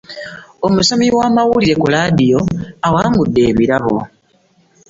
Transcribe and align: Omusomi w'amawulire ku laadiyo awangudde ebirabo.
Omusomi 0.65 1.05
w'amawulire 1.17 1.75
ku 1.81 1.87
laadiyo 1.93 2.39
awangudde 2.87 3.41
ebirabo. 3.51 3.95